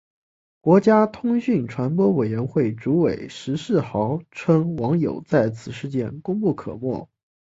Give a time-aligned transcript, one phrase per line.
[0.61, 7.07] 国家通讯传播委员会主委石世豪称网友在此事件功不可没。